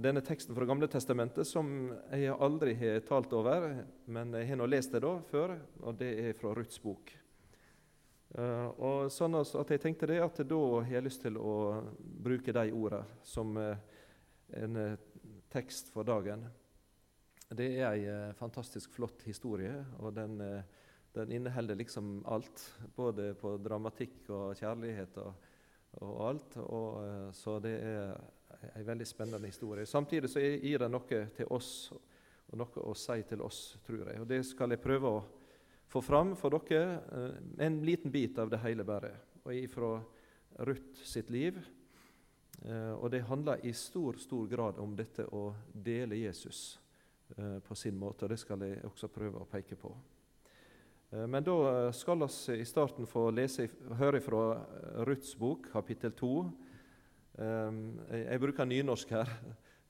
[0.00, 3.68] denne teksten fra Gamle Testamentet som jeg aldri har talt over,
[4.10, 7.12] men jeg har nå lest det da før, og det er fra Ruths bok.
[8.30, 11.54] Uh, og sånn at jeg tenkte det, at da har jeg lyst til å
[11.98, 13.74] bruke de ordene som uh,
[14.54, 15.08] en uh,
[15.50, 16.46] tekst for dagen.
[17.50, 20.36] Det er ei fantastisk flott historie, og den,
[21.16, 22.62] den, inneholder liksom alt.
[22.94, 25.48] Både på dramatikk og kjærlighet og,
[25.98, 26.54] og alt.
[26.62, 28.12] Og, så det er
[28.60, 29.86] en veldig spennende historie.
[29.86, 31.90] Samtidig så gir det noe til oss,
[32.50, 34.20] og noe å si til oss, tror jeg.
[34.20, 35.24] Og Det skal jeg prøve å
[35.90, 37.00] få fram for dere.
[37.12, 39.14] Eh, en liten bit av det hele bare.
[39.44, 39.96] Og ifra
[40.66, 41.58] Ruth sitt liv.
[42.62, 46.78] Eh, og det handler i stor, stor grad om dette å dele Jesus
[47.36, 48.24] eh, på sin måte.
[48.24, 49.94] og Det skal jeg også prøve å peke på.
[51.10, 53.64] Men da skal vi i starten få lese,
[53.98, 54.60] høre fra
[55.02, 56.69] Ruths bok, kapittel 2 Ehm,
[57.40, 59.34] jeg, jeg, bruker nynorsk her.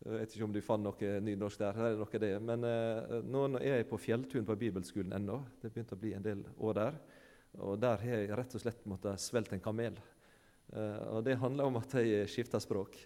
[0.00, 1.76] Jeg vet ikke om du fant noe nynorsk der.
[1.76, 2.30] er noe det.
[2.40, 5.34] Men uh, nå er jeg på fjelltun på bibelskolen ennå.
[5.60, 6.94] Det begynte å bli en del år der.
[7.60, 9.98] Og der har jeg rett og slett måttet svelge en kamel.
[10.72, 12.96] Uh, og Det handler om at jeg skifter språk.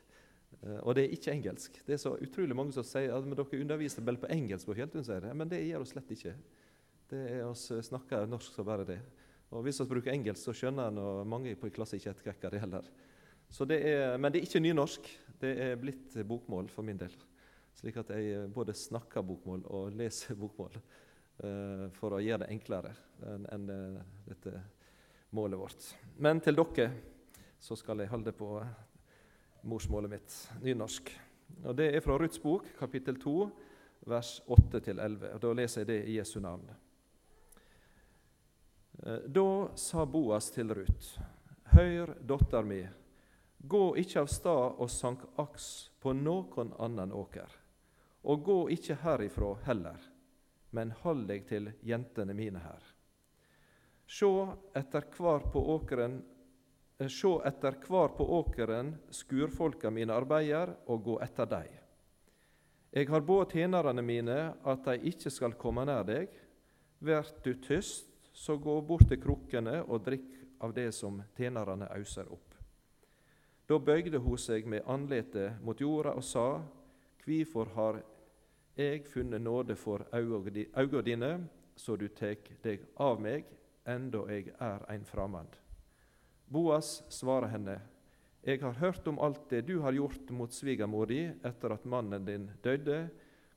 [0.61, 1.81] Uh, og det er ikke engelsk.
[1.83, 5.03] Det er så utrolig mange som sier at dere underviser vel på engelsk på fjelltun.
[5.03, 5.27] sier.
[5.35, 6.37] Men det gjør vi slett ikke.
[7.11, 9.01] Det er oss snakker norsk som bare det.
[9.51, 12.47] Og Hvis vi bruker engelsk, så skjønner en, og mange på klassen ikke et kvekk
[12.47, 12.95] av det heller.
[13.49, 15.09] Det er, men det er ikke nynorsk.
[15.41, 17.13] Det er blitt bokmål for min del.
[17.75, 22.95] Slik at jeg både snakker bokmål og leser bokmål uh, for å gjøre det enklere
[23.29, 24.55] enn en, uh, dette
[25.35, 25.89] målet vårt.
[26.23, 26.89] Men til dere
[27.61, 28.49] så skal jeg holde på
[29.65, 31.11] morsmålet mitt, nynorsk.
[31.65, 33.37] Og Det er fra Ruths bok, kapittel 2,
[34.07, 35.31] vers 8-11.
[35.33, 36.69] og Da leser jeg det i Jesu navn.
[39.05, 41.19] Da sa Boas til Ruth,
[41.75, 42.85] Hør, datter mi,
[43.67, 45.67] Gå ikke av stad og sank aks
[46.05, 47.49] på noen annen åker.
[48.29, 50.03] Og gå ikke herifra heller,
[50.77, 52.83] men hold deg til jentene mine her.
[54.05, 54.33] Sjå
[54.77, 56.19] etter kvar på åkeren
[56.99, 61.69] eh, Sjå etter hvar på åkeren skurfolka mine arbeider, og gå etter dei.
[62.93, 66.29] Eg har båd tjenerne mine at dei ikkje skal komme nær deg.
[67.01, 72.29] Vert du tyst, så gå bort til krukkene og drikk av det som tjenerne auser
[72.29, 72.44] opp.
[73.69, 76.63] Da bøygde hun seg med andletet mot jorda og sa:"
[77.25, 78.03] Hvorfor har
[78.77, 83.45] jeg funnet nåde for auga dine, så du tek deg av meg,
[83.87, 85.49] enda jeg er ein framand?
[86.47, 87.81] Boas svarer henne,
[88.45, 92.25] Jeg har hørt om alt det du har gjort mot svigermor di etter at mannen
[92.25, 93.09] din døde,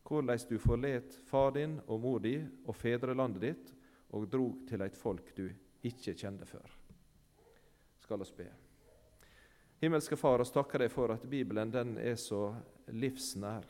[0.07, 3.73] hvordan du forlet far din og mor di og fedrelandet ditt
[4.15, 5.49] og drog til eit folk du
[5.83, 6.71] ikke kjente før.
[7.99, 8.47] Skal oss be.
[9.79, 12.47] Himmelske Far, oss takker deg for at Bibelen den er så
[12.89, 13.65] livsnær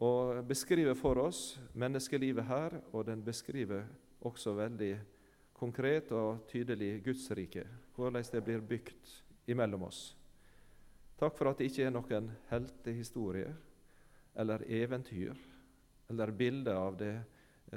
[0.00, 3.84] og beskriver for oss menneskelivet her, og den beskriver
[4.24, 4.94] også veldig
[5.56, 9.12] konkret og tydelig Guds rike, hvordan det blir bygd
[9.52, 10.00] imellom oss.
[11.20, 13.52] Takk for at det ikke er noen heltehistorier
[14.36, 15.36] eller eventyr
[16.08, 17.14] eller bilder av det,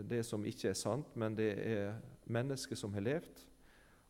[0.07, 1.99] det som ikke er sant, men det er
[2.31, 3.48] mennesker som har levd,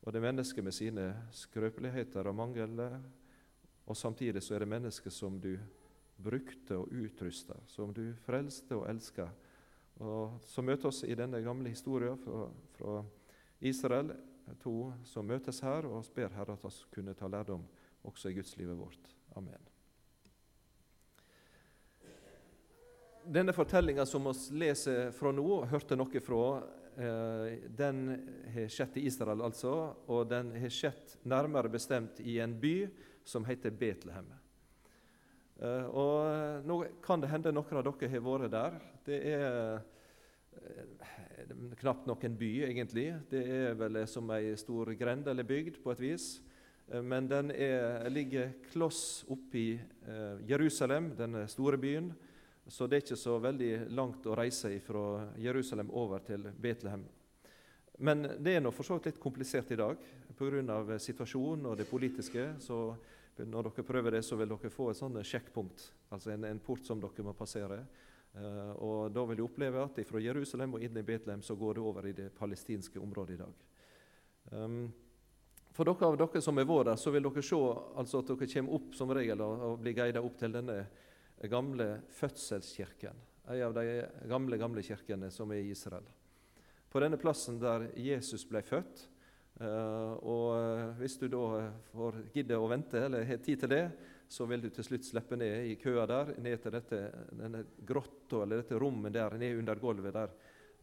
[0.01, 1.05] og det er mennesker med sine
[1.35, 2.99] skrøpeligheter og mangler.
[3.85, 5.57] Og samtidig så er det mennesker som du
[6.23, 9.27] brukte og utrusta, som du frelste og elska.
[9.99, 13.01] Og som møter oss i denne gamle historien fra, fra
[13.59, 14.13] Israel,
[14.63, 17.65] to som møtes her, og ber Herre at vi kunne ta lærdom
[18.07, 19.11] også i gudslivet vårt.
[19.35, 19.67] Amen.
[23.29, 24.33] Denne fortellinga som vi
[24.63, 26.43] leser fra nå, hørte noe fra
[26.99, 27.99] den
[28.53, 29.71] har skjedd i Israel, altså,
[30.11, 32.73] og den har skjedd nærmere bestemt i en by
[33.23, 34.27] som heter Betlehem.
[35.59, 38.77] Eh, og Nå kan det hende noen av dere har vært der.
[39.05, 39.47] Det er
[40.59, 43.09] eh, knapt noen by, egentlig.
[43.31, 46.29] Det er vel som ei stor grend eller bygd, på et vis.
[46.89, 49.75] Men den er, ligger kloss oppi
[50.49, 52.07] Jerusalem, den store byen.
[52.69, 55.03] Så det er ikke så veldig langt å reise fra
[55.41, 57.01] Jerusalem over til Betlehem.
[57.99, 59.97] Men det er nå for så vidt litt komplisert i dag
[60.37, 60.99] pga.
[60.99, 62.53] situasjonen og det politiske.
[62.59, 62.95] Så
[63.37, 66.85] når dere prøver det, så vil dere få et sånt sjekkpunkt, altså en, en, port
[66.85, 67.81] som dere må passere.
[68.35, 71.75] Uh, og Da vil du oppleve at fra Jerusalem og inn i Betlehem så går
[71.75, 73.53] det over i det palestinske området i dag.
[74.51, 74.91] Um,
[75.73, 77.59] for dere av dere som har vært der, så vil dere se
[77.95, 80.83] altså at dere kommer opp som regel og, og blir guidet opp til denne
[81.47, 83.15] gamle fødselskirken,
[83.49, 86.05] en av de gamle gamle kirkene som er i Israel.
[86.89, 89.05] På denne plassen der Jesus ble født.
[89.59, 93.83] Eh, og Hvis du da får gidde å vente, eller har tid til det,
[94.29, 97.01] så vil du til slutt slippe ned i køa der, ned til dette,
[97.33, 100.33] denne grotta, eller dette rommet der ned under gulvet, der,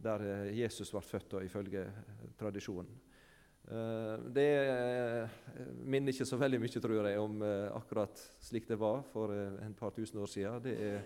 [0.03, 1.85] der eh, Jesus ble født, da, ifølge
[2.39, 3.06] tradisjonen.
[3.67, 4.49] Eh, det
[5.83, 7.41] minner ikke så veldig mye, tror jeg, om
[7.75, 10.61] akkurat slik det var for en par tusen år siden.
[10.63, 10.99] Det er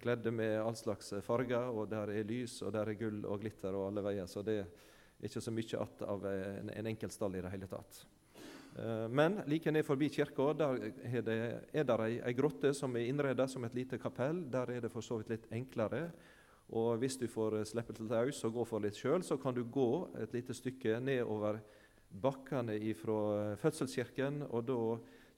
[0.00, 3.76] kledde med all slags farger, og der er lys, og der er gull og glitter
[3.76, 4.30] og alle veier.
[4.30, 7.68] Så det er ikke så mye igjen av en, en enkelt stall i det hele
[7.70, 8.04] tatt.
[8.78, 11.38] Eh, men like ned forbi kirka der er det,
[11.72, 14.44] er der ei, ei, grotte som er innreda som et lite kapell.
[14.50, 16.08] Der er det for så vidt litt enklere.
[16.70, 19.64] Og Hvis du får slippe til taus og gå for litt sjøl, så kan du
[19.64, 21.58] gå et lite stykke nedover
[22.10, 24.42] bakkene fra fødselskirken.
[24.50, 24.78] og Da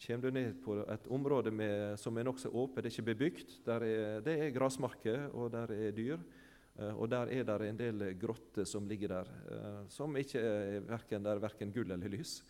[0.06, 3.58] kommer du ned på et område med, som er nokså åpent, det er ikke bebygd.
[3.66, 6.18] Er, det er grasmarker, og der er dyr.
[6.78, 10.80] Eh, og Der er det en del grotter som ligger der, eh, som ikke er
[10.80, 12.42] verken, der er verken gull eller lys.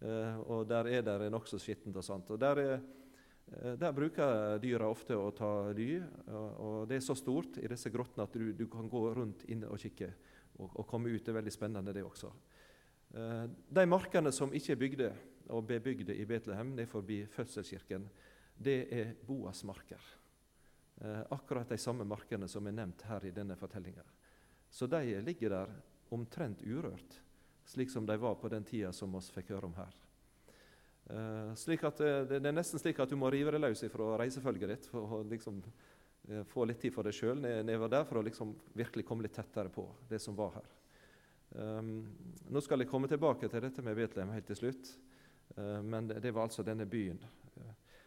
[0.00, 2.30] Eh, og der er det nokså skittent og sånt.
[2.30, 2.80] Og der, er,
[3.76, 8.24] der, bruker dyra ofte å ta ly, og det er så stort i disse grottene
[8.24, 10.12] at du, du kan gå rundt inne og kikke
[10.58, 11.24] og, og, komme ut.
[11.24, 12.30] Det er veldig spennende, det også.
[13.14, 15.10] Eh, de markene som ikke er bygde
[15.50, 18.06] og bebygde i Betlehem, ned forbi fødselskirken,
[18.60, 20.00] det er Boas marker.
[21.32, 24.02] Akkurat de samme markene som er nevnt her i denne fortellinga.
[24.68, 25.70] Så de ligger der
[26.12, 27.16] omtrent urørt
[27.70, 29.98] slik som de var på den tida som vi fikk høre om her.
[31.10, 34.12] Uh, slik at det, det, er nesten slik at du må rive deg løs fra
[34.20, 35.62] reisefølget ditt for å liksom,
[36.50, 39.72] få litt tid for deg sjøl nedover der, for å liksom virkelig komme litt tettere
[39.72, 40.68] på det som var her.
[41.50, 41.94] Um,
[42.50, 44.92] nå skal jeg komme tilbake til dette med Betlehem helt til slutt,
[45.56, 47.18] uh, men det, det, var altså denne byen.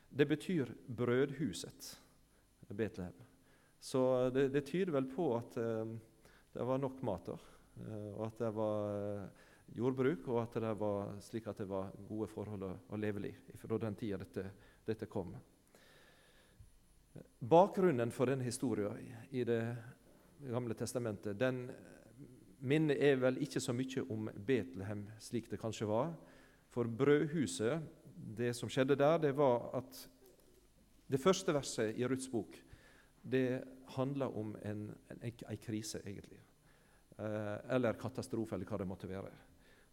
[0.10, 2.00] det betyr brødhuset,
[2.70, 3.16] Betlehem.
[3.80, 5.56] Så det, det tyder vel på at
[6.54, 7.42] det var nok mat der,
[8.16, 9.26] og at det var
[9.76, 13.80] jordbruk, og at det var slik at det var gode forhold å, leve i fra
[13.82, 14.46] den tida dette,
[14.86, 15.34] dette, kom.
[17.40, 18.98] Bakgrunnen for den historien
[19.32, 19.76] i Det
[20.44, 21.68] gamle testamentet den
[22.64, 26.14] minner er vel ikke så mye om Betlehem slik det kanskje var.
[26.74, 27.84] For brødhuset,
[28.38, 30.00] det som skjedde der, det var at
[31.12, 32.56] det første verset i Ruths bok
[33.24, 33.64] det
[33.96, 36.42] handla om en, en, en, krise, egentlig.
[37.18, 39.32] Eh, eller katastrofe, eller hva det måtte være.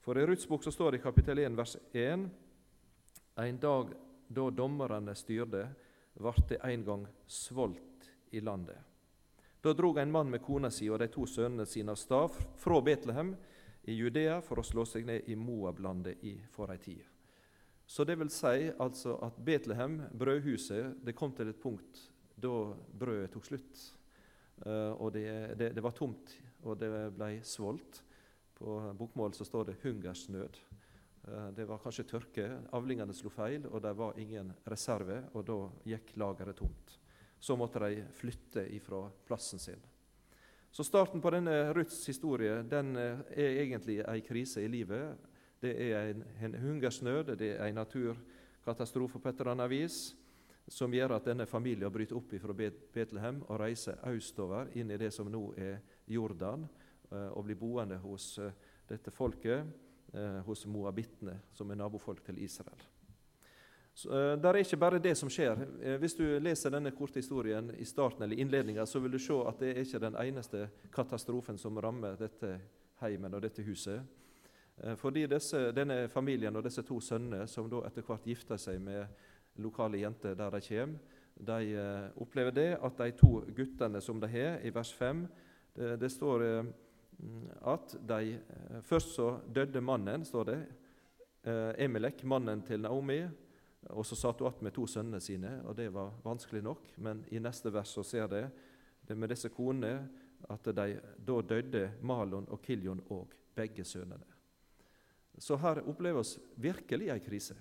[0.00, 2.28] For i Ruths bok så står det i kapittel 1 vers 1
[3.40, 3.92] En dag
[4.28, 5.62] da dommerne styrde,
[6.14, 8.89] vart det en gang svolt i landet.
[9.60, 12.78] Da drog en mann med kona si og de to sønnene sine av stad fra
[12.80, 13.34] Betlehem
[13.84, 17.02] i Judea for å slå seg ned i Moablandet i for ei tid.
[17.84, 22.06] Så det vil si altså at Betlehem, brødhuset, det kom til et punkt
[22.40, 22.54] da
[23.02, 23.82] brødet tok slutt.
[24.64, 25.26] Uh, og det,
[25.58, 26.32] det, det, var tomt,
[26.64, 28.00] og det ble svolt.
[28.56, 30.56] På bokmål så står det 'hungersnød'.
[31.28, 35.22] Eh, det var kanskje tørke, avlingene slo feil, og det var ingen reserve.
[35.34, 36.98] og Da gikk lageret tomt.
[37.40, 39.80] Så måtte de flytte ifra plassen sin.
[40.70, 45.16] Så Starten på denne Ruths historie den eh, er egentlig ei krise i livet.
[45.60, 49.98] Det er en, en hungersnød, det er en naturkatastrofe på et eller annet vis
[50.70, 55.10] som gjør at denne familien bryter opp fra Betlehem og reiser østover, inn i det
[55.12, 56.68] som nå er Jordan
[57.10, 58.52] og blir boende hos eh,
[58.88, 59.66] dette folket,
[60.14, 62.86] eh, hos moabittene, som er nabofolk til Israel.
[63.94, 65.58] Så, det er ikke bare det som skjer.
[66.00, 69.60] Hvis du leser denne korte historien i starten eller innledninga, så vil du se at
[69.60, 72.54] det er ikke den eneste katastrofen som rammer dette
[73.02, 74.00] heimen og dette huset.
[74.96, 79.04] Fordi disse, denne familien og disse to sønnene, som da etter hvert gifter seg med
[79.60, 84.60] lokale jenter der de kommer, de opplever det at de to guttene som de har,
[84.64, 85.26] i vers 5
[85.74, 86.44] det, det står
[87.66, 90.58] at de eh, Først så døde mannen, står det.
[91.44, 93.22] Eh, Emelek, mannen til Naomi.
[93.88, 96.90] Og så satt hun igjen med to sønnene sine, og det var vanskelig nok.
[97.00, 98.44] Men i neste vers så ser det,
[99.08, 99.94] det med disse konene
[100.50, 104.26] at de da døde Malon og Kiljon og begge sønnene.
[105.40, 107.56] Så her opplever vi virkelig ei krise.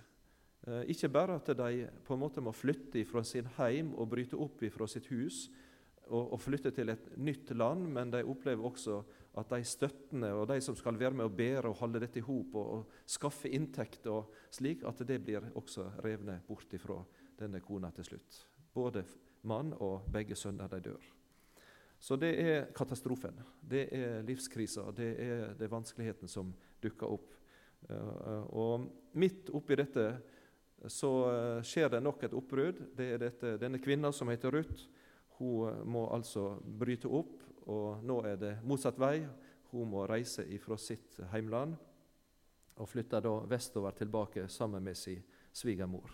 [0.68, 4.36] Eh, ikke bare at de på en måte må flytte fra sin heim og bryte
[4.36, 5.48] opp fra sitt hus
[6.10, 9.00] og, og flytte til et nytt land, men de opplever også
[9.39, 12.25] at de støttende og de som skal være med å bære og holde dette i
[12.25, 17.00] hop og, og, skaffe inntekt og slik, at det blir også revne bort ifra
[17.39, 18.43] denne kona til slutt.
[18.74, 19.05] Både
[19.50, 21.10] mann og begge sønner de dør.
[22.00, 23.41] Så det er katastrofen.
[23.60, 24.86] Det er livskrisa.
[24.96, 26.53] Det er det vanskeligheten som
[26.84, 27.34] dukker opp.
[27.89, 28.88] Eh, og
[29.19, 30.05] midt oppi dette
[30.88, 32.79] så eh, skjer det nok et oppbrudd.
[32.96, 34.88] Det er dette, denne kvinna som heter Ruth.
[35.39, 39.22] Hun må altså bryte opp og nå er det motsatt vei.
[39.72, 41.75] Hun må reise fra sitt heimland
[42.80, 46.13] og flytter da vestover tilbake sammen med sin svigermor.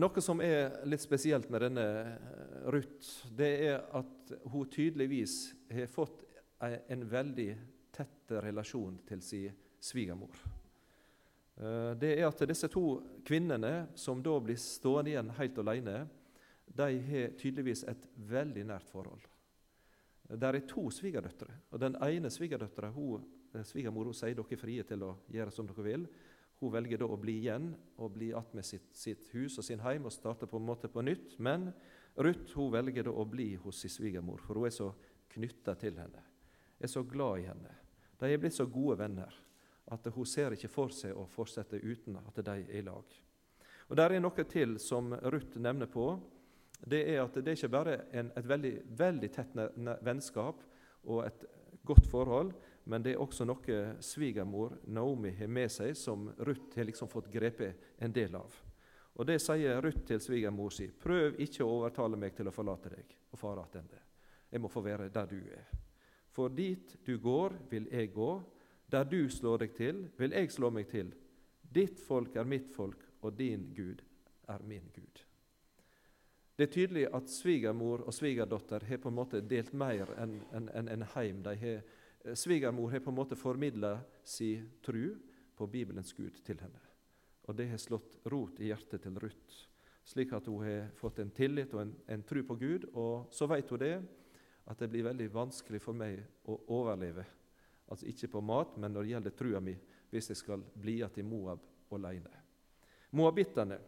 [0.00, 1.86] Noe som er litt spesielt med denne
[2.70, 5.36] Ruth, det er at hun tydeligvis
[5.70, 6.22] har fått
[6.60, 7.50] en veldig
[7.94, 10.36] tett relasjon til sin svigermor.
[11.60, 12.84] Eh, det er at disse to
[13.26, 15.96] kvinnene, som da blir stående igjen helt alene,
[16.70, 19.26] de har tydeligvis et veldig nært forhold.
[20.30, 21.52] Det er to svigerdøtre.
[21.70, 22.88] og Den ene svigerdøtra,
[23.54, 26.06] eh, svigermor, hun sier dere er frie til å gjøre som dere vil.
[26.60, 29.80] Hun velger da å bli igjen og bli igjen med sitt, sitt, hus og sin
[29.80, 31.38] heim og starte på en måte på nytt.
[31.38, 31.72] Men
[32.16, 34.92] Ruth hun velger da å bli hos sin svigermor, for hun er så
[35.32, 36.22] knytta til henne.
[36.78, 37.74] Er så glad i henne.
[38.20, 39.34] De er blitt så gode venner
[39.90, 43.04] at hun ser ikke for seg å fortsette uten at de er i lag.
[43.88, 46.20] Og Der er noe til som Ruth nevner på.
[46.86, 49.56] Det er at det er ikke bare en, et veldig, veldig tett
[50.04, 50.62] vennskap
[51.04, 51.44] og et
[51.84, 52.52] godt forhold,
[52.84, 57.30] men det er også noe svigermor Naomi har med seg, som Ruth har liksom fått
[57.32, 58.56] grepet en del av.
[59.20, 60.88] Og Det sier Ruth til svigermor si.
[60.88, 64.00] Prøv ikke å overtale meg til å forlate deg og fare attende.
[64.50, 65.68] Jeg må få være der du er.
[66.32, 68.30] For dit du går, vil jeg gå.
[68.90, 71.12] Der du slår deg til, vil jeg slå meg til.
[71.60, 74.02] Ditt folk er mitt folk, og din Gud
[74.48, 75.29] er min Gud.
[76.60, 80.66] Det er tydelig at svigermor og svigerdatter har på en måte delt mer enn en,
[80.76, 81.38] en, en heim.
[81.46, 81.78] Har,
[82.20, 83.94] eh, svigermor har på en måte formidla
[84.28, 85.14] sin tru
[85.56, 86.82] på Bibelens Gud til henne.
[87.48, 89.54] Og Det har slått rot i hjertet til Ruth,
[90.04, 92.84] slik at hun har fått en tillit og en, en tru på Gud.
[92.92, 93.94] Og så vet hun det,
[94.68, 97.24] at det blir veldig vanskelig for meg å overleve.
[97.88, 99.78] Altså ikke på mat, men når det gjelder trua mi,
[100.12, 101.64] hvis jeg skal bli igjen til Moab
[101.96, 102.36] alene.
[103.16, 103.80] Moabittene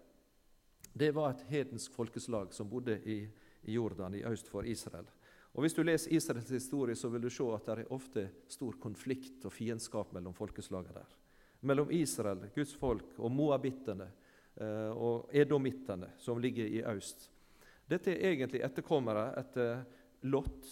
[0.93, 3.25] det var et hedensk folkeslag som bodde i,
[3.63, 5.07] Jordan, i øst for Israel.
[5.53, 8.77] Og Hvis du leser Israels historie, så vil du se at det er ofte stor
[8.81, 11.17] konflikt og fiendskap mellom folkeslagene der.
[11.61, 14.09] Mellom Israel, Guds folk, og moabittene
[14.57, 17.29] eh, og edomittene, som ligger i øst.
[17.89, 19.85] Dette er egentlig etterkommere etter
[20.23, 20.67] Lot,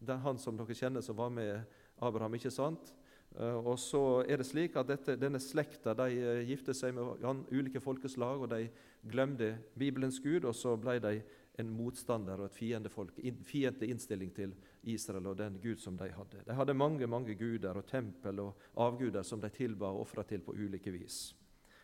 [0.00, 1.60] den han som dere kjenner som var med
[2.00, 2.34] Abraham.
[2.34, 2.94] ikke sant?
[3.36, 7.50] Eh, og så er det slik at dette, Denne slekta de eh, gifte seg med
[7.52, 8.68] ulike folkeslag, og de
[9.06, 11.18] glemte Bibelens Gud, og så ble de
[11.60, 14.52] en motstander og et fiendtlig innstilling til
[14.92, 16.42] Israel og den Gud som de hadde.
[16.44, 20.44] De hadde mange mange guder og tempel og avguder som de tilba og ofra til
[20.44, 21.34] på ulike vis.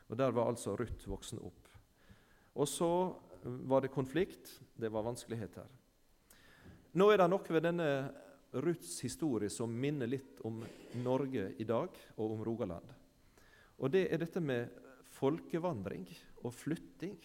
[0.08, 1.68] Og Der var altså Ruth voksen opp.
[2.54, 4.60] Og så var det konflikt.
[4.76, 5.64] Det var vanskeligheter.
[6.92, 7.88] Nå er det noe ved denne
[8.52, 10.60] Ruths historie som minner litt om
[11.00, 12.90] Norge i dag og om Rogaland.
[13.80, 14.68] Og Det er dette med
[15.16, 16.04] folkevandring
[16.44, 17.16] og flytting.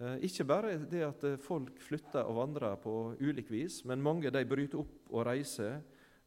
[0.00, 4.44] Eh, ikke bare det at folk flytter og vandrer på ulik vis, men mange de
[4.48, 5.80] bryter opp og reiser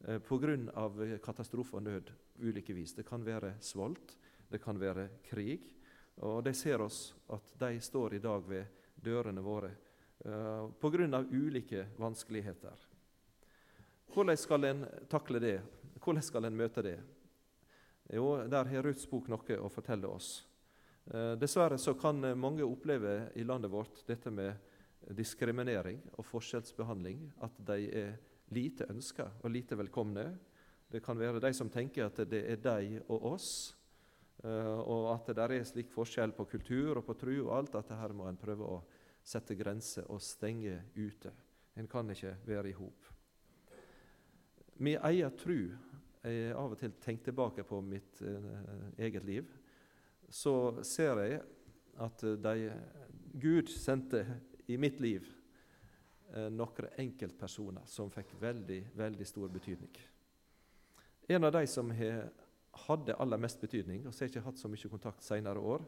[0.06, 1.18] eh, pga.
[1.22, 2.12] katastrofe og nød
[2.42, 2.94] ulike vis.
[2.94, 4.16] Det kan være svolt,
[4.50, 5.72] det kan være krig.
[6.16, 8.66] Og De ser oss at de står i dag ved
[8.96, 9.70] dørene våre
[10.24, 11.24] eh, pga.
[11.30, 12.95] ulike vanskeligheter.
[14.16, 14.78] Hvordan skal en
[15.12, 15.58] takle det?
[16.00, 16.96] Hvordan skal en møte det?
[18.16, 20.46] Jo, Der har Ruths bok noe å fortelle oss.
[21.04, 24.56] Eh, dessverre så kan mange oppleve i landet vårt dette med
[25.12, 27.26] diskriminering og forskjellsbehandling.
[27.44, 28.14] At de er
[28.56, 30.24] lite ønska og lite velkomne.
[30.88, 33.50] Det kan være de som tenker at det er de og oss,
[34.44, 37.92] eh, og at det er slik forskjell på kultur og på tru og alt at
[37.92, 38.80] her må en prøve å
[39.20, 41.34] sette grenser og stenge ute.
[41.76, 43.12] En kan ikke være i hop.
[44.78, 45.60] Min egen tru
[46.26, 49.46] Jeg av og til tenker tilbake på mitt eh, eget liv.
[50.28, 51.36] Så ser jeg
[52.02, 52.72] at de,
[53.38, 54.24] Gud sendte
[54.66, 55.22] i mitt liv
[56.34, 59.92] eh, noen enkeltpersoner som fikk veldig, veldig stor betydning.
[61.30, 62.26] En av de som har,
[62.88, 65.86] hadde aller mest betydning, og som har jeg ikke hatt så mye kontakt senere år,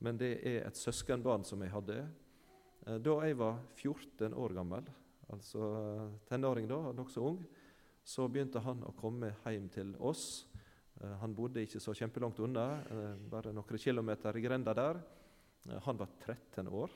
[0.00, 4.88] men det er et søskenbarn som jeg hadde eh, da jeg var 14 år gammel,
[5.28, 5.68] altså
[6.32, 7.44] tenåring da, nokså ung
[8.04, 10.44] så begynte han å komme hjem til oss.
[11.00, 15.00] Eh, han bodde ikke så kjempelangt unna, eh, bare noen kilometer i grenda der.
[15.68, 16.90] Eh, han var 13 år.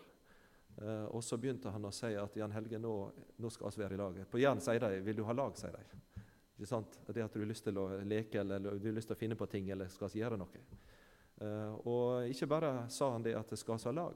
[1.10, 3.10] Og så begynte han å si at Jan Helge, nå,
[3.42, 4.18] nå skal vi være i lag.
[4.30, 6.22] På Jan sier de 'Vil du ha lag?' sier de.
[6.54, 7.00] Ikke sant?
[7.04, 9.34] Det at du har lyst til å leke eller du har lyst til å finne
[9.34, 11.82] på ting eller skal gjøre noe.
[11.84, 14.14] Og ikke bare sa han det at det skal ha lag,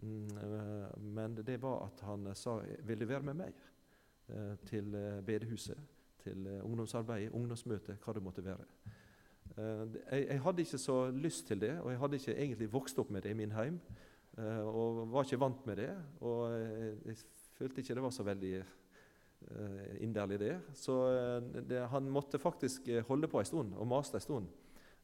[0.00, 3.54] mm, men det var at han sa 'Vil du være med meg
[4.66, 4.90] til
[5.26, 5.92] bedehuset?'
[6.26, 8.64] til ungdomsarbeidet, ungdomsmøtet, hva det måtte være.
[9.56, 9.94] Eh,
[10.26, 13.22] jeg, hadde ikke så lyst til det, og jeg hadde ikke egentlig vokst opp med
[13.22, 13.78] det i min heim.
[14.38, 15.92] Eh, og var ikke vant med det.
[16.20, 16.50] Og
[17.06, 17.16] jeg
[17.58, 18.64] følte ikke det var så veldig
[20.00, 20.54] inderlig, det.
[20.74, 20.94] Så
[21.68, 24.46] det, han måtte faktisk holde på en stund og maste en stund.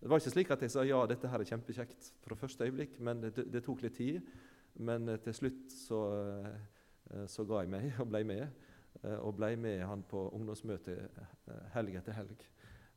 [0.01, 2.97] Det var ikke slik at jeg sa ja, dette her er kjempekjekt fra første øyeblikk,
[2.99, 4.19] men det, det tok litt tid.
[4.83, 6.01] Men eh, til slutt så,
[7.13, 8.65] eh, så, ga jeg meg og ble med.
[9.01, 10.97] Eh, og ble med han på ungdomsmøte
[11.75, 12.47] helg etter helg.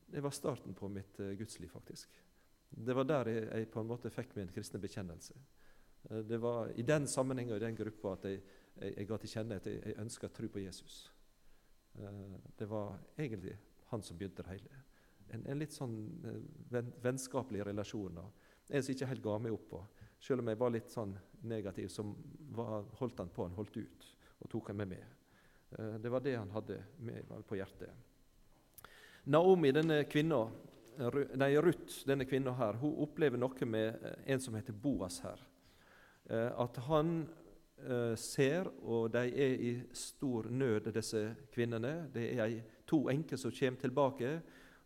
[0.06, 2.20] Det var starten på mitt gudsliv, faktisk.
[2.70, 5.34] Det var der jeg, på en måte fikk min kristne bekjennelse.
[6.30, 8.42] Det var i den sammenhengen og i den gruppa at jeg,
[8.76, 11.00] jeg, jeg ga til kjenne at jeg, jeg ønska tro på Jesus.
[12.60, 13.56] Det var egentlig
[13.90, 14.82] han som begynte det hele.
[15.34, 15.96] En, en litt sånn
[16.70, 18.22] venn, vennskapelig relasjon.
[18.22, 19.82] En som ikke helt ga meg opp på.
[20.22, 21.16] Selv om jeg var litt sånn
[21.50, 22.06] negativ, så
[23.00, 24.10] holdt han på, han holdt ut
[24.42, 25.25] og tok han med med.
[25.72, 26.82] Eh, det var det han hadde
[27.48, 27.90] på hjertet.
[29.24, 30.44] Naomi, denne kvinna,
[31.36, 35.42] nei, Ruth, denne kvinna her, hun opplever noe med eh, en som heter Boas her.
[36.30, 37.18] Eh, at han
[38.18, 41.20] ser, og de er i stor nød, disse
[41.52, 42.08] kvinnene.
[42.14, 42.54] Det er
[42.88, 44.30] to enker som kommer tilbake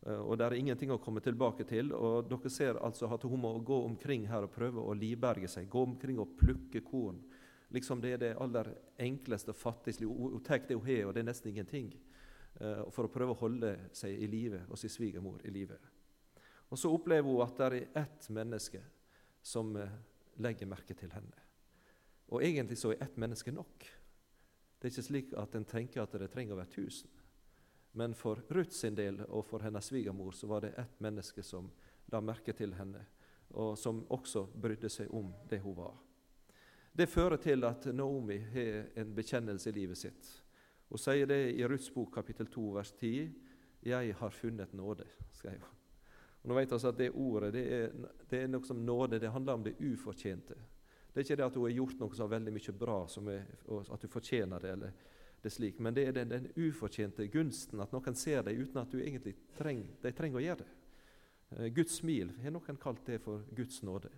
[0.08, 1.92] og det er ingenting å komme tilbake til.
[1.94, 5.68] og Dere ser altså at hun må gå omkring her og prøve å livberge seg.
[5.70, 7.20] Gå omkring og plukke korn.
[7.70, 10.06] Liksom Det er det aller enkleste og fattigste.
[10.06, 11.92] Hun tar det hun har, og det er nesten ingenting.
[12.60, 15.78] Eh, for å prøve å holde seg i live og sin svigermor i live.
[16.70, 18.82] Og Så opplever hun at det er ett menneske
[19.42, 19.90] som eh,
[20.38, 21.46] legger merke til henne.
[22.30, 23.86] Og egentlig så er ett menneske nok.
[24.80, 27.10] Det er ikke slik at en tenker at det trenger å være tusen.
[27.92, 31.72] Men for Ruth sin del og for hennes svigermor så var det ett menneske som
[32.12, 33.02] la merke til henne,
[33.50, 35.98] og som også brydde seg om det hun var.
[36.92, 40.30] Det fører til at Naomi har en bekjennelse i livet sitt.
[40.90, 43.30] Hun sier det i Ruths bok kapittel 2 vers 10.
[43.82, 45.78] 'Jeg har funnet nåde', skrev hun.
[46.44, 47.92] Og nå vet vi at Det ordet det er,
[48.30, 49.20] det er noe som nåde.
[49.20, 50.56] Det handler om det ufortjente.
[51.14, 53.46] Det er ikke det at hun har gjort noe så veldig mye bra, er,
[53.94, 54.92] at du fortjener det, eller
[55.44, 58.92] det slik, men det er den, den, ufortjente gunsten at noen ser deg uten at
[58.92, 60.70] du egentlig treng, de trenger å gjøre det.
[61.56, 64.12] Eh, Guds smil har noen kalt det for Guds nåde.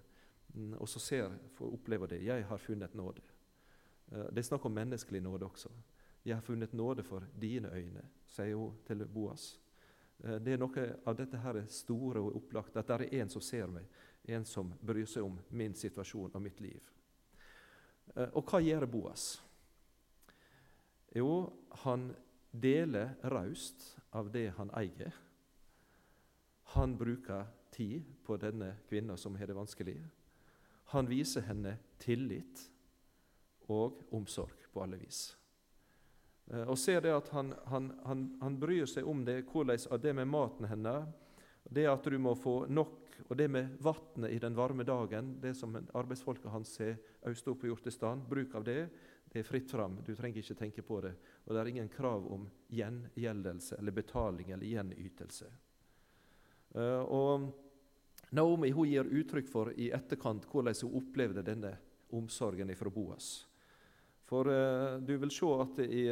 [0.54, 2.24] Mm, og så ser, får oppleve det.
[2.24, 3.32] 'Jeg har funnet nåde'.
[4.12, 5.70] Eh, det er snakk om menneskelig nåde også.
[6.26, 9.60] 'Jeg har funnet nåde for dine øyne', sier hun til Boas.
[10.24, 13.42] Eh, det er noe av dette her store og opplagt, at det er en som
[13.42, 13.86] ser meg,
[14.24, 16.82] en som bryr seg om min situasjon og mitt liv.
[18.16, 19.42] Og hva gjør Boas?
[21.16, 22.16] Jo, han
[22.52, 25.16] deler raust av det han eier.
[26.64, 29.98] Han bruker tid på denne kvinna som har det vanskelig.
[30.92, 32.66] Han viser henne tillit
[33.72, 35.30] og omsorg på alle vis.
[36.52, 40.16] Eh, og ser det at han, han, han, han bryr seg om det, hvordan det
[40.18, 41.08] med maten hennes,
[41.72, 42.98] det at du må få nok,
[43.30, 46.98] og det med vannet i den varme dagen, det som arbeidsfolka hans har
[47.30, 48.82] øst opp og gjort i stand, bruk av det,
[49.32, 51.14] det er fritt fram, du trenger ikke tenke på det.
[51.46, 55.48] Og det er ingen krav om gjengjeldelse eller betaling eller gjenytelse.
[56.76, 57.46] Uh, og
[58.32, 61.74] Naomi hun gir uttrykk for i etterkant hvordan hun opplevde denne
[62.16, 63.32] omsorgen fra Boas.
[64.32, 66.06] For uh, du vil se at, i,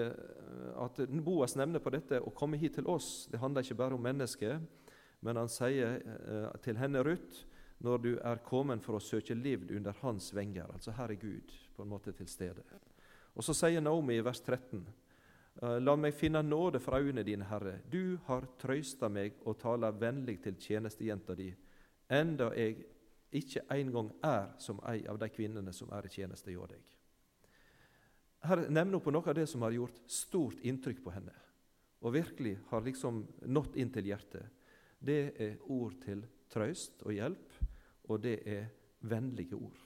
[0.83, 3.29] at, Boas nevner på dette å komme hit til oss.
[3.31, 4.89] Det handler ikke bare om mennesket,
[5.23, 7.45] men han sier uh, til henne, Ruth,
[7.79, 10.67] når du er kommet for å søke liv under hans venger.
[10.73, 12.65] Altså her er Gud på en måte til stede.
[13.39, 14.83] Og Så sier Naomi i vers 13.:
[15.61, 17.77] «Eh, La meg finne nåde for øynene dine, Herre.
[17.89, 21.53] Du har trøysta meg og taler vennlig til tjenestejenta di,
[22.09, 22.83] enda jeg
[23.35, 26.81] ikke engang er som ei av de kvinnene som er i tjeneste hjå deg.
[28.49, 31.35] Her nevner hun på noe av det som har gjort stort inntrykk på henne,
[31.99, 34.47] og virkelig har liksom nådd inn til hjertet.
[34.99, 37.59] Det er ord til trøst og hjelp,
[38.09, 38.69] og det er
[39.05, 39.77] vennlige ord.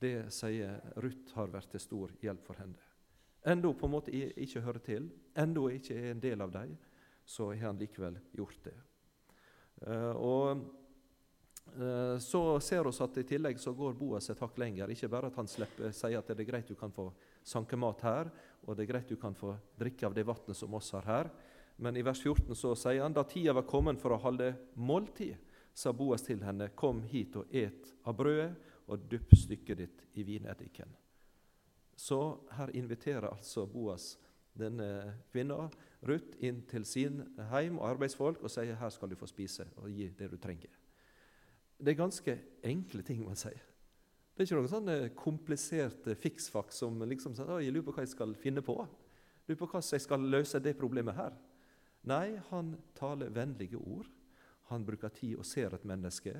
[0.00, 2.80] Det sier Ruth har vært til stor hjelp for henne.
[3.44, 6.52] Enda hun på en måte ikke hører til, enda hun ikke er en del av
[6.52, 6.74] dem,
[7.24, 8.74] så har han likevel gjort det.
[9.84, 10.64] Uh, og
[12.20, 14.90] Så ser vi at i tillegg så går Boas et hakk lenger.
[14.92, 17.08] Ikke bare at han slipper, sier at det er greit du kan få
[17.42, 18.30] sanke mat her,
[18.64, 21.30] og det er greit du kan få drikke av det vannet som oss har her.
[21.76, 25.34] Men i vers 14 så sier han da tida var kommet for å holde måltid,
[25.74, 28.52] sa Boas til henne, kom hit og et av brødet
[28.86, 30.92] og dypp stykket ditt i vineddiken.
[31.96, 32.20] Så
[32.54, 34.12] her inviterer altså Boas
[34.54, 35.66] denne kvinna,
[36.06, 39.90] Ruth, inn til sin heim og arbeidsfolk og sier her skal du få spise og
[39.90, 40.83] gi det du trenger.
[41.78, 42.34] Det er ganske
[42.64, 43.62] enkle ting man sier.
[44.34, 48.14] Det er ikke noen sånne kompliserte fiksfaks som liksom sånn, jeg lurer på hva jeg
[48.14, 48.74] skal finne på.
[48.82, 51.36] Jeg lurer på hvordan jeg skal løse det problemet her.
[52.10, 54.10] Nei, han taler vennlige ord.
[54.72, 56.34] Han bruker tid og ser et menneske.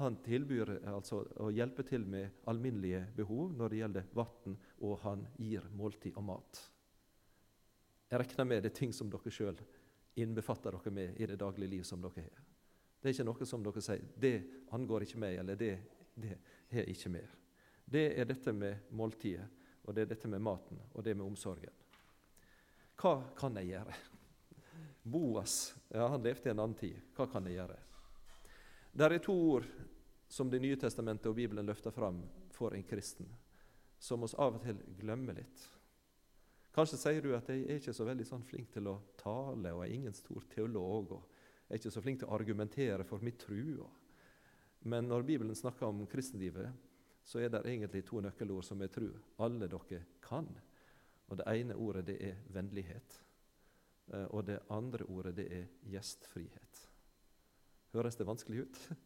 [0.00, 5.26] Han tilbyr altså å hjelpe til med alminnelige behov når det gjelder vann, og han
[5.38, 6.62] gir måltid og mat.
[8.10, 9.60] Jeg regner med det er ting som dere sjøl
[10.18, 12.49] innbefatter dere med i det daglige liv som dere har.
[13.00, 14.34] Det er ikke noe som dere sier 'det
[14.72, 15.78] angår ikke meg', eller 'det,
[16.14, 16.38] det
[16.70, 17.36] har ikke mer'.
[17.84, 19.48] Det er dette med måltidet,
[19.84, 21.72] og det er dette med maten, og det med omsorgen.
[23.00, 23.94] Hva kan jeg gjøre?
[25.02, 27.00] Boas ja, han levde i en annen tid.
[27.16, 27.78] Hva kan jeg gjøre?
[28.92, 29.66] Der er to ord
[30.28, 32.20] som Det nye testamentet og Bibelen løfter fram
[32.54, 33.26] for en kristen,
[33.98, 35.64] som oss av og til glemmer litt.
[36.70, 39.82] Kanskje sier du at jeg er ikke så veldig sånn flink til å tale, og
[39.82, 41.29] er ingen stor teolog, og
[41.70, 43.84] jeg er ikke så flink til å argumentere for mitt tru.
[44.90, 46.66] Men når Bibelen snakker om kristenlivet,
[47.22, 50.48] så er det egentlig to nøkkelord som jeg tror alle dere kan.
[51.30, 53.20] Og Det ene ordet det er vennlighet.
[54.10, 56.82] Eh, og det andre ordet det er gjestfrihet.
[57.92, 58.82] Høres det vanskelig ut?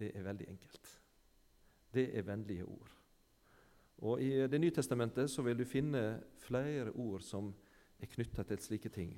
[0.00, 1.00] Det er veldig enkelt.
[1.92, 2.92] Det er vennlige ord.
[3.98, 7.54] Og I Det nye testamentet så vil du finne flere ord som
[8.00, 9.12] er knytta til slike ting.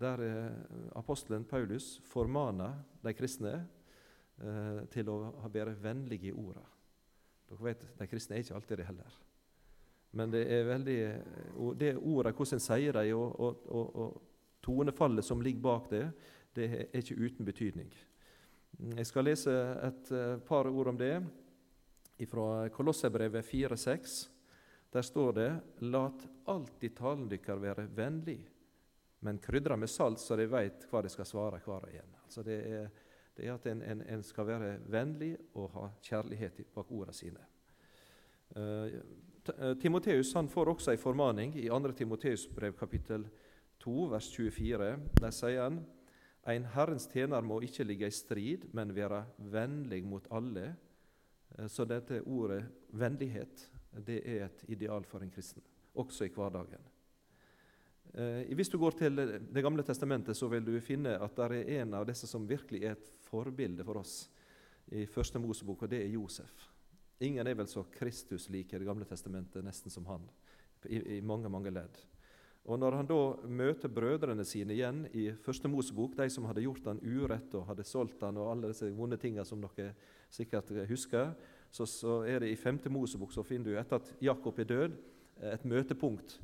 [0.00, 0.52] Der eh,
[0.98, 3.54] apostelen Paulus formaner de kristne
[4.38, 5.18] eh, til å
[5.52, 6.64] være vennlige i orda.
[7.50, 9.18] Dere vet, De kristne er ikke alltid det heller.
[10.12, 10.98] Men det er veldig,
[11.80, 14.28] det ordet, hvordan en sier dem, og, og, og, og,
[14.62, 16.04] tonefallet som ligger bak det,
[16.54, 17.88] det er ikke uten betydning.
[18.96, 19.52] Jeg skal lese
[19.88, 21.16] et eh, par ord om det
[22.30, 24.12] fra Kolossebrevet 4,6.
[24.92, 25.50] Der står det:"
[25.80, 28.46] Lat alltid talen dykkar være vennlig,
[29.22, 32.14] men krydra med salt, så de veit hva de skal svare hver og en.
[32.24, 32.88] Altså det, er,
[33.36, 37.46] det er at en, en, en, skal være vennlig og ha kjærlighet bak ordene sine.
[38.56, 41.92] Uh, Timoteus får også en formaning i 2.
[41.98, 43.28] Timoteus brev kapittel
[43.82, 44.90] 2, vers 24.
[45.20, 45.82] Der sier han
[46.50, 50.72] en Herrens tjener må ikke ligge i strid, men være vennlig mot alle.
[51.58, 53.68] Eh, så dette ordet vennlighet
[54.06, 55.62] det er et ideal for en kristen,
[55.94, 56.91] også i hverdagen.
[58.12, 61.80] Eh, hvis du går til Det gamle testamentet, så vil du finne at det er
[61.80, 64.28] en av disse som virkelig er et forbilde for oss
[64.92, 66.68] i Første Mosebok, og det er Josef.
[67.22, 70.26] Ingen er vel så Kristus-lik i Det gamle testamentet nesten som han,
[70.84, 71.96] i, i, mange mange ledd.
[72.64, 76.84] Og Når han da møter brødrene sine igjen i Første Mosebok, de som hadde gjort
[76.86, 79.94] han urett og hadde solgt han og alle disse vonde tingene som dere
[80.30, 81.32] sikkert husker,
[81.70, 85.00] så, så er det i Femte Mosebok så finner du etter at Jakob er død,
[85.42, 86.36] et møtepunkt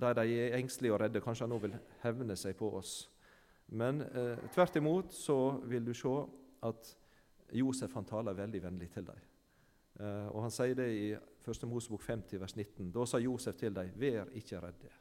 [0.00, 1.20] der de er engstelige og redde.
[1.24, 3.06] Kanskje han nå vil hevne seg på oss.
[3.68, 6.12] Men eh, tvert imot så vil du se
[6.66, 6.92] at
[7.56, 9.24] Josef han taler veldig vennlig til dem.
[10.00, 11.66] Eh, og Han sier det i 1.
[11.70, 12.92] Mosebok 50, vers 19.
[12.92, 14.94] Da sa Josef til dem, 'Vær ikke redde'.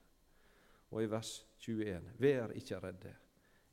[0.91, 3.15] Og i vers 21.: Vær ikke redde.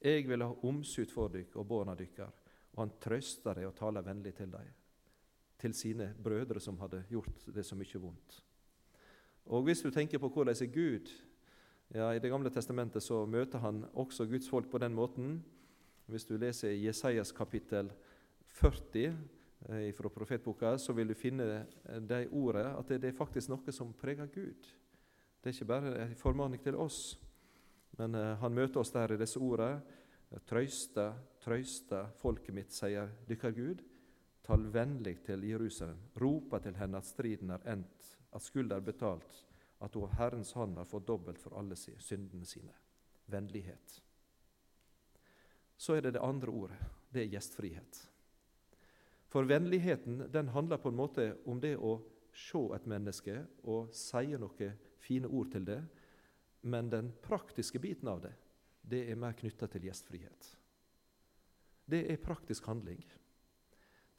[0.01, 2.33] Jeg vil ha omsut for dykk og barna dykkar.
[2.73, 4.73] Og han trøster dem og taler vennlig til dem,
[5.59, 8.43] til sine brødre som hadde gjort det så mye vondt.
[9.47, 11.11] Og Hvis du tenker på hvordan er Gud
[11.95, 15.45] ja, I Det gamle testamentet så møter han også Guds folk på den måten.
[16.07, 17.91] Hvis du leser Jesajas kapittel
[18.49, 19.05] 40
[19.69, 21.67] eh, fra profetboka, så vil du finne
[22.09, 24.71] de ordene at det er faktisk noe som preger Gud.
[25.43, 27.19] Det er ikke bare en formaning til oss,
[27.99, 29.83] men uh, han møter oss der i disse ordene.
[30.49, 31.11] Trøyste,
[31.45, 33.83] trøyste folket mitt, sier dykkar Gud.
[34.47, 35.99] Tal vennlig til Jerusalem.
[36.17, 39.35] Ropa til henne at striden er endt at skyld er betalt,
[39.83, 42.75] at hun av Herrens hånd har fått dobbelt for alle syndene sine.
[43.31, 43.99] Vennlighet.
[45.77, 46.79] Så er det det andre ordet.
[47.11, 48.01] Det er gjestfrihet.
[49.33, 51.97] For vennligheten den handler på en måte om det å
[52.37, 55.81] se et menneske og si noen fine ord til det,
[56.63, 58.33] men den praktiske biten av det,
[58.83, 60.53] det er mer knytta til gjestfrihet.
[61.91, 63.03] Det er praktisk handling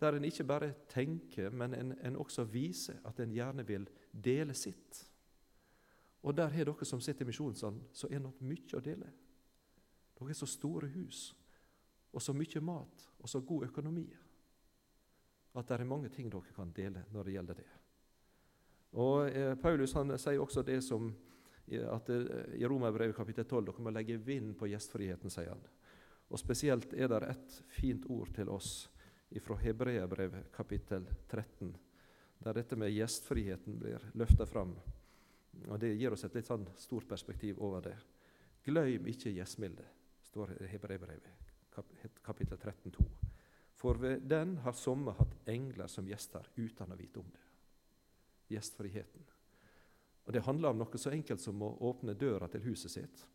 [0.04, 4.54] der en ikke bare tenker, men en, en også viser at en gjerne vil dele
[4.54, 5.04] sitt.
[6.24, 9.10] Og der har dere som sitter i misjonssalen, så er det mye å dele.
[10.14, 11.34] Dere har så store hus,
[12.14, 14.06] og så mye mat, og så god økonomi,
[15.54, 17.70] at det er mange ting dere kan dele når det gjelder det.
[18.94, 21.10] Og eh, Paulus han sier også det som
[21.72, 25.64] at eh, i Romerbrevet kapittel 12 dere må legge vind på gjestfriheten, sier han.
[26.30, 28.90] Og Spesielt er det et fint ord til oss
[29.44, 31.74] fra Hebreabrevet kapittel 13,
[32.44, 34.76] der dette med gjestfriheten blir løfta fram.
[35.70, 37.96] Og Det gir oss et litt sånn stort perspektiv over det.
[38.64, 39.86] Gløym ikke gjestmilde,
[40.28, 41.32] står det i Hebreabrevet
[42.22, 43.04] kapittel 13, 2.
[43.74, 47.42] For ved den har somme hatt engler som gjester uten å vite om det.
[48.54, 49.26] Gjestfriheten.
[50.26, 53.26] Og Det handler om noe så enkelt som å åpne døra til huset sitt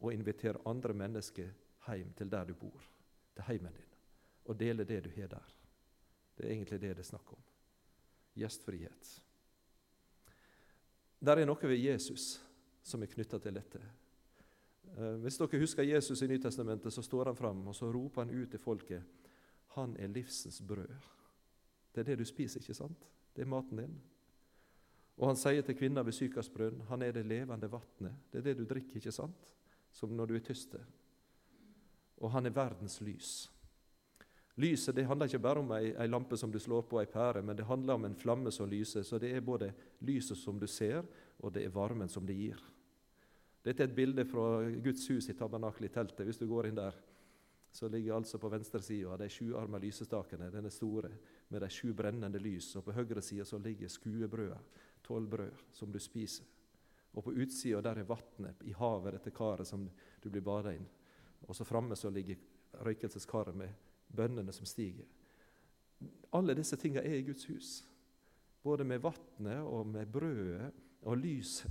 [0.00, 1.52] og invitere andre mennesker
[1.86, 2.82] hjem til der du bor,
[3.34, 3.90] til heimen din
[4.50, 5.54] og dele det du har der.
[6.34, 7.51] Det er egentlig det det er snakk om.
[8.38, 9.10] Gjestfrihet.
[11.22, 12.40] Der er noe ved Jesus
[12.82, 13.80] som er knytta til dette.
[14.96, 18.34] Eh, hvis dere husker Jesus i Nytestamentet, så står han fram og så roper han
[18.34, 19.22] ut til folket
[19.74, 20.88] han er livsens brød.
[21.94, 23.06] Det er det du spiser, ikke sant?
[23.36, 23.94] Det er maten din.
[25.16, 28.16] Og han sier til kvinna ved Sykars brønn, han er det levende vannet.
[28.32, 29.52] Det er det du drikker, ikke sant?
[29.92, 30.76] Som når du er tyst.
[32.16, 33.50] Og han er verdens lys.
[34.60, 37.40] Lyset det handler ikke bare om ei, ei, lampe som du slår på ei pære,
[37.42, 39.02] men det handler om en flamme som lyser.
[39.02, 39.70] Så det er både
[40.04, 41.06] lyset som du ser,
[41.40, 42.60] og det er varmen som det gir.
[43.64, 46.26] Dette er et bilde fra Guds hus i tabernakelet i teltet.
[46.26, 46.98] Hvis du går inn der,
[47.72, 51.08] så ligger altså på venstre side de sjuarma lysestakene, denne store,
[51.48, 52.74] med de sju brennende lys.
[52.76, 54.58] Og på høyre side så ligger skuebrødet,
[55.06, 55.38] tolv
[55.72, 56.44] som du spiser.
[57.12, 59.88] Og på utsida der er vannet i havet, dette karet som
[60.20, 60.84] du blir bada inn.
[61.48, 62.36] Og så framme så ligger
[62.84, 65.06] røykelseskaret med bønnene som stiger.
[66.32, 67.72] Alle disse tingene er i Guds hus.
[68.62, 70.70] Både med vannet og med brødet
[71.02, 71.70] og lyset.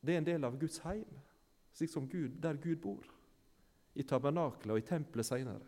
[0.00, 1.08] Det er en del av Guds heim,
[1.74, 3.06] slik som Gud, der Gud bor.
[3.98, 5.66] I tabernaklet og i tempelet seinere.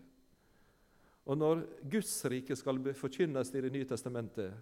[1.27, 4.55] Og når Guds rike skal forkynnes i Det nye testamentet,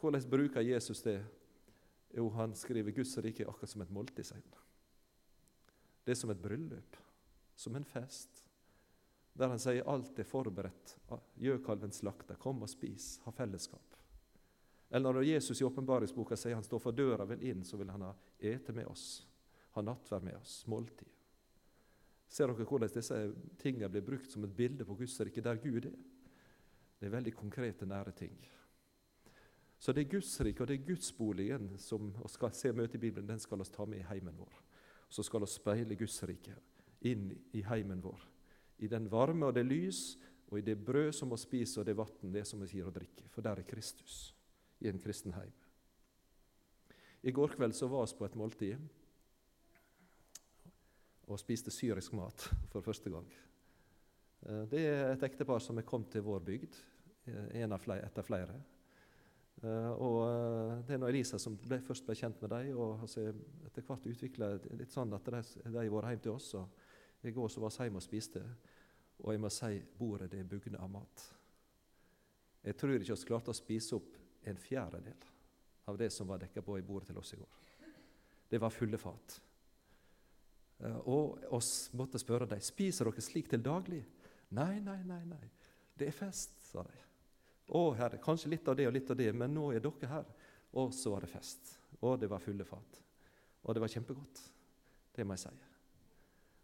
[0.00, 1.22] hvordan bruker Jesus det?
[2.16, 4.32] Jo, han skriver Guds rike akkurat som et måltid.
[6.04, 6.96] Det er som et bryllup,
[7.56, 8.44] som en fest
[9.32, 10.96] der han sier alt er forberedt.
[11.40, 13.96] Gjør kalven slakta, kom og spis, ha fellesskap.
[14.92, 18.04] Eller når Jesus i åpenbaringsboka sier han står for døra, vel inn, så vil han
[18.04, 19.24] ha ete med oss,
[19.72, 21.08] ha nattverd med oss, måltid.
[22.28, 23.20] Ser dere hvordan disse
[23.60, 25.96] tingene blir brukt som et bilde på Guds rike, der Gud er?
[27.00, 28.36] Det er veldig konkrete, nære ting.
[29.80, 33.02] Så det er Guds rike og det er gudsboligen som vi skal se møte i
[33.02, 34.60] Bibelen, den skal vi ta med i heimen vår.
[35.08, 36.54] Så skal vi speile Guds rike
[37.08, 38.31] inn i heimen vår
[38.82, 40.16] i den varme og det lys,
[40.50, 42.94] og i det brød som vi spiser, og det vann, det som vi gir å
[42.94, 43.28] drikke.
[43.32, 44.34] For der er Kristus
[44.82, 45.54] i en kristen heim.
[47.22, 48.90] I går kveld så var vi på et måltid
[51.30, 53.28] og spiste syrisk mat for første gang.
[54.42, 56.78] Eh, det er et ektepar som er kommet til vår bygd,
[57.30, 58.58] eh, en flere, etter flere.
[59.62, 63.32] Eh, og Det er Elisa som ble, først ble kjent med dem, og altså,
[63.66, 66.54] etter hvert utvikla litt sånn at de, har vært hjemme til oss.
[66.54, 66.68] og
[67.22, 68.42] I går så var vi hjemme og spiste.
[69.22, 71.26] Og jeg må si bordet det bugner av mat.
[72.62, 75.28] Jeg tror ikke vi klarte å spise opp en fjerdedel
[75.90, 77.58] av det som var dekka på i bordet til oss i går.
[78.50, 79.38] Det var fulle fat.
[80.82, 84.02] Eh, og oss måtte spørre dem spiser dere slik til daglig.
[84.58, 85.46] Nei, nei, nei, nei.
[85.98, 86.98] Det er fest, sa de.
[87.72, 90.32] Å, herre, kanskje litt av det og litt av det, men nå er dere her.
[90.78, 91.76] Og så var det fest.
[92.00, 92.98] Og det var fulle fat.
[93.62, 94.42] Og det var kjempegodt.
[95.14, 95.71] Det må jeg si.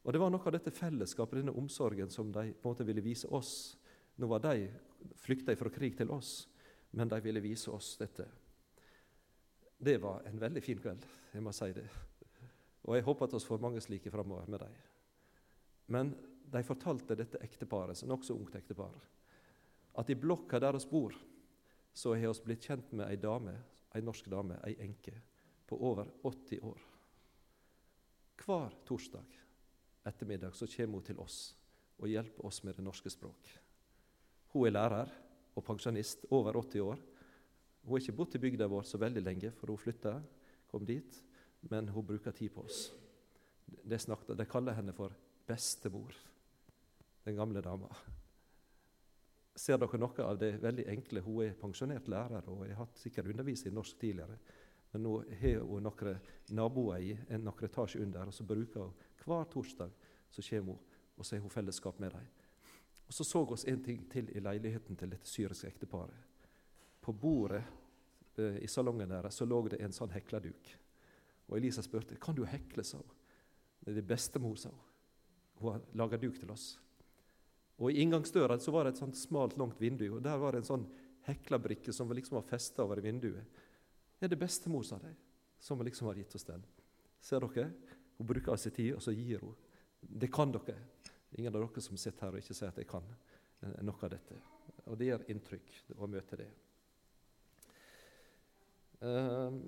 [0.09, 3.03] Og Det var noe av dette fellesskapet, denne omsorgen, som de på en måte ville
[3.05, 3.77] vise oss.
[4.17, 4.71] Nå var de
[5.21, 6.47] flykta fra krig til oss,
[6.97, 8.25] men de ville vise oss dette.
[9.77, 11.85] Det var en veldig fin kveld, jeg må si det.
[12.89, 14.79] Og jeg håper at vi får mange slike framover med dem.
[15.93, 16.13] Men
[16.57, 18.95] de fortalte dette ekteparet, nokså ungt ektepar,
[20.01, 21.19] at i blokka der vi bor,
[21.93, 23.59] så har vi blitt kjent med ei dame,
[23.93, 25.13] ei norsk dame, ei enke,
[25.69, 26.81] på over 80 år.
[28.41, 29.37] Hver torsdag
[30.07, 31.39] ettermiddag så kommer hun til oss
[31.99, 33.49] og hjelper oss med det norske språk.
[34.53, 35.11] Hun er lærer
[35.59, 37.01] og pensjonist, over 80 år.
[37.83, 40.15] Hun har ikke bodd i bygda vår så veldig lenge, for hun flytta,
[40.71, 41.19] kom dit,
[41.71, 42.93] men hun bruker tid på oss.
[43.67, 45.15] Det snakket, de kaller henne for
[45.49, 46.15] bestemor,
[47.25, 47.91] den gamle dama.
[49.59, 51.25] Ser dere noe av det veldig enkle?
[51.27, 54.39] Hun er pensjonert lærer og har sikkert undervist i norsk tidligere.
[54.93, 56.21] Men nå har hun noen
[56.57, 59.91] naboer i en noen etasje under, og så bruker hun hver torsdag
[60.31, 62.27] så kommer hun, og så har hun fellesskap med dem.
[63.09, 66.17] Og Så så vi en ting til i leiligheten til dette syriske ekteparet.
[67.01, 67.63] På bordet
[68.37, 70.77] eh, i salongen deres så lå det en sånn hekleduk.
[71.49, 73.15] Og Elisa spurte kan du hekle, sa hun.
[73.81, 74.85] Det er det bestemor, sa hun.
[75.61, 76.79] Hun har laga duk til oss.
[77.79, 80.63] Og I inngangsdøra så var det et sånt smalt, langt vindu, og der var det
[80.63, 80.87] en sånn
[81.29, 83.47] heklebrikke som liksom var festa over vinduet.
[84.21, 85.15] Er det bestemor, sa de,
[85.59, 86.65] som liksom har gitt oss den.
[87.21, 87.71] Ser dere?
[88.19, 89.55] Hun bruker av sin tid, og så gir hun.
[90.01, 90.77] Det kan dere.
[91.39, 93.07] Ingen av dere som sitter her og ikke sier at jeg kan
[93.83, 94.39] noe av dette.
[94.87, 96.49] Og det gjør inntrykk å møte det.
[99.07, 99.61] Ehm,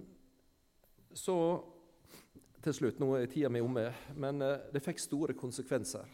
[1.14, 1.36] så
[2.62, 3.86] til slutt, nå er tida mi omme,
[4.20, 6.06] men eh, det fikk store konsekvenser.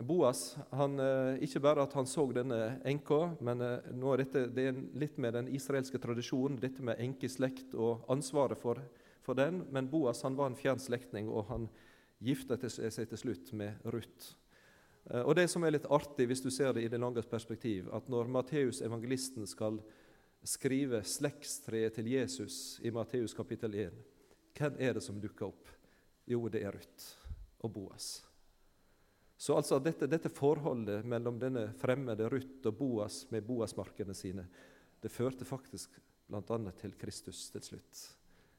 [0.00, 4.46] Boas han, eh, ikke bare at han så denne enka, men eh, nå er dette,
[4.54, 8.80] det er litt med den israelske tradisjonen, dette med enkeslekt og ansvaret for
[9.22, 11.68] for den, men Boas han var en fjern slektning, og han
[12.24, 14.34] gifta seg til slutt med Ruth.
[15.10, 17.90] Eh, og Det som er litt artig, hvis du ser det i det lange perspektiv,
[17.92, 19.80] at når Matteus evangelisten skal
[20.44, 24.00] skrive slektstreet til Jesus i Matteus kapittel 1,
[24.56, 25.68] hvem er det som dukker opp?
[26.26, 27.14] Jo, det er Ruth
[27.60, 28.29] og Boas.
[29.40, 34.44] Så altså dette, dette, forholdet mellom denne fremmede Ruth og Boas med Boasmarkene sine,
[35.00, 35.94] det førte faktisk
[36.28, 36.58] bl.a.
[36.76, 38.02] til Kristus til slutt.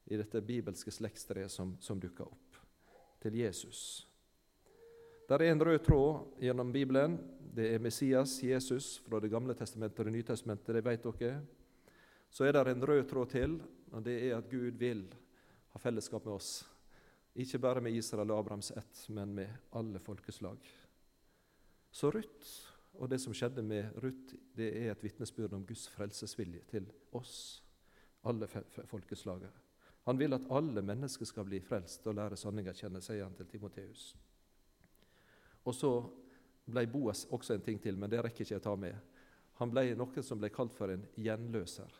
[0.10, 2.58] I dette bibelske slektstreet som, som dukka opp.
[3.22, 4.08] Til Jesus.
[5.30, 7.20] Det er en rød tråd gjennom Bibelen.
[7.54, 10.74] Det er Messias, Jesus, fra Det gamle testamentet og Det nye testamentet.
[10.74, 11.36] Det vet dere.
[12.34, 13.60] Så er det en rød tråd til,
[13.94, 15.06] og det er at Gud vil
[15.76, 16.64] ha fellesskap med oss.
[17.36, 20.60] Ikke bare med Israel og Abrahams ett, men med alle folkeslag.
[21.92, 26.64] Så Ruth og det som skjedde med Ruth, det er et vitnesbyrd om Guds frelsesvilje
[26.72, 27.62] til oss,
[28.28, 29.52] alle folkeslagene.
[30.10, 33.48] Han vil at alle mennesker skal bli frelst og lære sanninga kjenne, sier han til
[33.48, 34.12] Timoteus.
[35.64, 35.92] Og så
[36.66, 38.98] ble Boas også en ting til, men det rekker ikke jeg ta med.
[39.62, 42.00] Han ble noe som ble kalt for en gjenløser.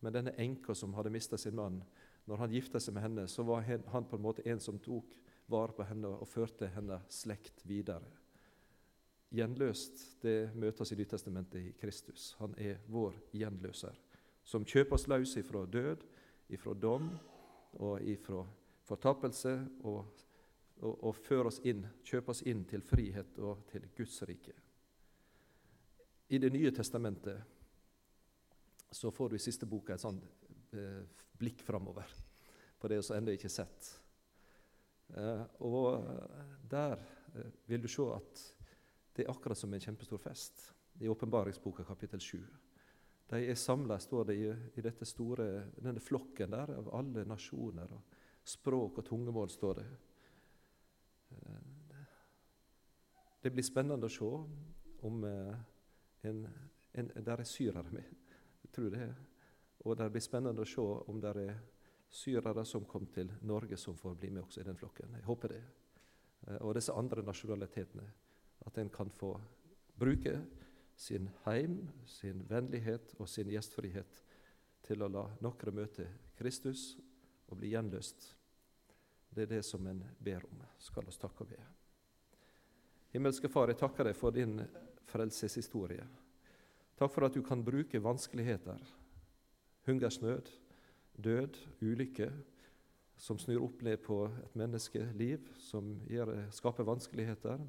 [0.00, 1.80] Men denne enka som hadde mista sin mann,
[2.24, 5.16] når han gifta seg med henne, så var han på en måte en som tok
[5.52, 8.08] vare på henne og førte hennes slekt videre.
[9.34, 12.32] Gjenløst det møtes i Nytestamentet i Kristus.
[12.38, 13.96] Han er vår gjenløser,
[14.44, 16.04] som kjøper oss løs ifra død,
[16.54, 17.10] ifra dom
[17.82, 18.44] og ifra
[18.84, 20.04] fortapelse, og,
[20.80, 24.54] og, og fører oss inn, kjøper oss inn til frihet og til Guds rike.
[26.28, 27.42] I Det nye testamentet
[28.94, 30.22] så får du i siste boka et sånt
[31.38, 32.10] blikk framover
[32.80, 33.86] på det som ennå ikke er sett.
[35.16, 36.04] Eh, og
[36.68, 36.98] der
[37.34, 38.42] eh, vil du se at
[39.14, 40.66] det er akkurat som en kjempestor fest
[41.00, 42.42] i åpenbaringsboka kapittel 7.
[43.30, 45.46] De er samla, står det, i, i store,
[45.80, 47.88] denne flokken der av alle nasjoner.
[47.92, 49.86] og Språk og tungemål, står det.
[51.30, 52.02] Eh,
[53.44, 54.28] det blir spennende å se
[55.08, 55.56] om eh,
[56.28, 56.44] en,
[56.92, 58.12] en, Der er syrere med.
[58.64, 59.08] Jeg tror det.
[59.84, 61.56] Og det blir spennende å se om det er
[62.14, 65.16] syrere som kom til Norge, som får bli med også i den flokken.
[65.18, 65.62] Jeg håper det.
[66.46, 68.06] Eh, og disse andre nasjonalitetene.
[68.64, 69.34] At en kan få
[69.98, 70.38] bruke
[70.96, 74.22] sin heim, sin vennlighet og sin gjestfrihet
[74.84, 76.06] til å la noen møte
[76.38, 76.94] Kristus
[77.48, 78.30] og bli gjenløst.
[79.34, 80.62] Det er det som en ber om.
[80.78, 81.62] Skal oss takke og be.
[83.14, 84.60] Himmelske Far, jeg takker deg for din
[85.10, 86.06] frelseshistorie.
[86.98, 88.78] Takk for at du kan bruke vanskeligheter,
[89.86, 90.50] hungersnød,
[91.16, 92.30] død, ulykke,
[93.16, 97.62] som snur opp ned på et menneskeliv, som gjør, skaper vanskeligheter.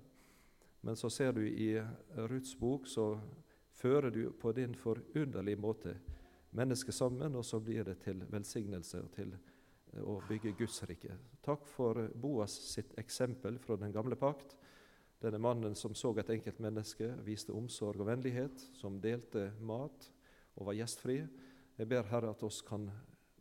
[0.81, 1.75] Men så ser du i
[2.29, 3.15] Ruths bok, så
[3.75, 5.95] fører du på din forunderlige måte
[6.55, 11.17] mennesket sammen, og så blir det til velsignelse og til eh, å bygge Guds rike.
[11.45, 14.55] Takk for Boas sitt eksempel fra den gamle pakt.
[15.21, 20.09] Denne mannen som så et enkelt menneske, viste omsorg og vennlighet, som delte mat
[20.55, 21.21] og var gjestfri.
[21.75, 22.87] Jeg ber Herre at oss kan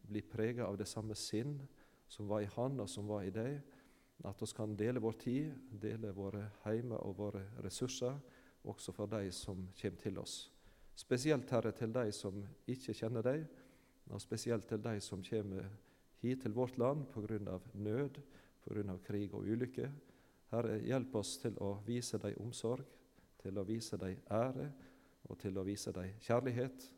[0.09, 1.55] bli preget av det samme sinn
[2.11, 3.61] som var i Han, og som var i deg
[4.25, 8.17] at vi kan dele vår tid, dele våre heimer og våre ressurser,
[8.65, 10.37] også for de som kommer til oss.
[10.97, 12.39] Spesielt, Herre, til de som
[12.71, 13.45] ikke kjenner deg,
[14.11, 15.69] og spesielt til de som kommer
[16.23, 17.59] hit til vårt land pga.
[17.75, 18.21] nød,
[18.65, 18.97] pga.
[19.05, 19.91] krig og ulykke.
[20.51, 22.85] Herre, hjelp oss til å vise dem omsorg,
[23.43, 24.73] til å vise dem ære,
[25.25, 26.91] og til å vise dem kjærlighet,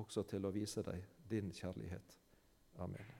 [0.00, 2.18] også til å vise deg din kjærlighet.
[2.82, 3.13] Amen.